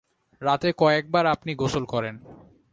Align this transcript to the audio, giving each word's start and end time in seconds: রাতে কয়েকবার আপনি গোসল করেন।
রাতে 0.41 0.69
কয়েকবার 0.77 1.25
আপনি 1.25 1.51
গোসল 1.55 1.83
করেন। 1.85 2.15